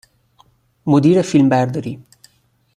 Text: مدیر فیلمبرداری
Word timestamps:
مدیر 0.85 1.21
فیلمبرداری 1.21 2.03